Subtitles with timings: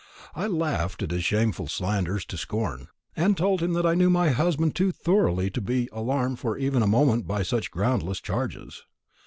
[0.33, 4.75] I laughed his shameful slanders to scorn, and told him that I knew my husband
[4.75, 8.81] too thoroughly to be alarmed even for a moment by such groundless charges.